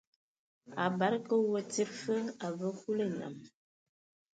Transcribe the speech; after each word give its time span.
A 0.83 0.85
bade 0.99 1.19
ka 1.27 1.35
we 1.51 1.59
tsid 1.71 1.89
fa, 2.01 2.17
a 2.45 2.47
vaa 2.57 2.77
Kulu 2.79 3.03
enam. 3.11 3.35